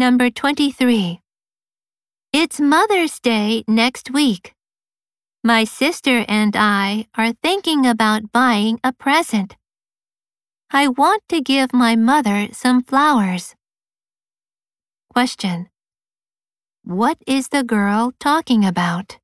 Number 0.00 0.30
23. 0.30 1.20
It's 2.32 2.58
Mother's 2.58 3.20
Day 3.20 3.64
next 3.68 4.10
week. 4.10 4.54
My 5.44 5.64
sister 5.64 6.24
and 6.26 6.56
I 6.56 7.06
are 7.18 7.34
thinking 7.42 7.84
about 7.84 8.32
buying 8.32 8.80
a 8.82 8.94
present. 8.94 9.58
I 10.70 10.88
want 10.88 11.22
to 11.28 11.42
give 11.42 11.74
my 11.74 11.96
mother 11.96 12.48
some 12.52 12.82
flowers. 12.82 13.54
Question. 15.12 15.68
What 16.82 17.18
is 17.26 17.48
the 17.48 17.62
girl 17.62 18.14
talking 18.18 18.64
about? 18.64 19.18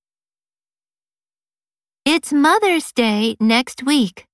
It's 2.04 2.34
Mother's 2.34 2.92
Day 2.92 3.34
next 3.40 3.82
week. 3.82 4.26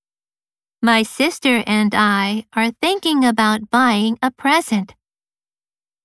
My 0.83 1.05
sister 1.05 1.63
and 1.69 1.95
I 1.95 2.47
are 2.53 2.73
thinking 2.83 3.25
about 3.25 3.71
buying 3.71 4.19
a 4.21 4.33
present. 4.33 4.97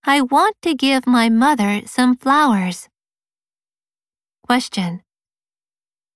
I 0.05 0.21
want 0.21 0.55
to 0.61 0.73
give 0.73 1.05
my 1.05 1.29
mother 1.29 1.81
some 1.85 2.15
flowers. 2.15 2.87
Question. 4.43 5.01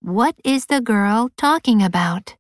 What 0.02 0.36
is 0.44 0.66
the 0.68 0.82
girl 0.82 1.30
talking 1.38 1.84
about? 1.84 2.36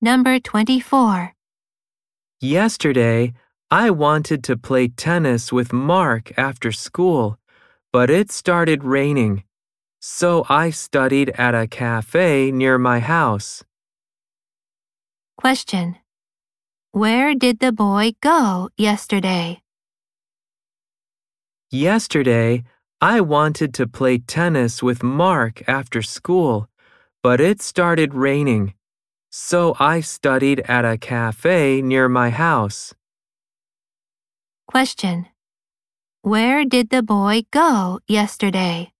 Number 0.00 0.38
24. 0.38 1.34
Yesterday, 2.40 3.34
I 3.70 3.90
wanted 3.90 4.42
to 4.44 4.56
play 4.56 4.88
tennis 4.88 5.52
with 5.52 5.74
Mark 5.74 6.32
after 6.38 6.72
school, 6.72 7.38
but 7.92 8.08
it 8.08 8.32
started 8.32 8.82
raining. 8.82 9.44
So 10.00 10.46
I 10.48 10.70
studied 10.70 11.30
at 11.36 11.54
a 11.54 11.66
cafe 11.66 12.50
near 12.50 12.78
my 12.78 13.00
house. 13.00 13.62
Question. 15.36 15.96
Where 16.92 17.34
did 17.34 17.60
the 17.60 17.70
boy 17.70 18.12
go 18.22 18.70
yesterday? 18.76 19.60
Yesterday, 21.70 22.64
I 23.00 23.20
wanted 23.20 23.74
to 23.74 23.86
play 23.86 24.18
tennis 24.18 24.82
with 24.82 25.02
Mark 25.02 25.62
after 25.68 26.02
school, 26.02 26.68
but 27.22 27.40
it 27.40 27.62
started 27.62 28.14
raining. 28.14 28.74
So 29.30 29.76
I 29.78 30.00
studied 30.00 30.60
at 30.60 30.84
a 30.84 30.98
cafe 30.98 31.82
near 31.82 32.08
my 32.08 32.30
house. 32.30 32.94
Question. 34.66 35.26
Where 36.22 36.64
did 36.64 36.90
the 36.90 37.02
boy 37.02 37.42
go 37.50 38.00
yesterday? 38.08 38.92